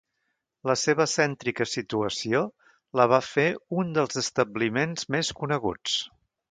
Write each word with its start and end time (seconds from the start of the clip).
La 0.69 0.75
seva 0.83 1.05
cèntrica 1.11 1.67
situació 1.73 2.41
la 3.01 3.07
va 3.15 3.21
fer 3.29 3.47
un 3.83 3.93
dels 4.01 4.21
establiments 4.27 5.11
més 5.17 5.35
coneguts. 5.43 6.03